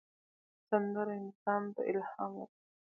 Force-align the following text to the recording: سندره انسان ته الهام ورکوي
سندره 0.67 1.13
انسان 1.21 1.61
ته 1.73 1.81
الهام 1.91 2.31
ورکوي 2.35 2.57